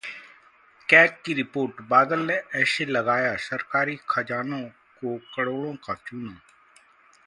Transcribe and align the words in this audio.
CAG 0.89 1.11
की 1.25 1.33
report- 1.33 1.81
Badal 1.89 2.19
ने 2.21 2.35
ऐसे 2.61 2.85
लगाया 2.85 3.35
सरकारी 3.49 3.97
खजाने 4.09 4.63
को 5.01 5.17
करोड़ों 5.35 5.75
का 5.85 5.93
चूना 6.07 6.39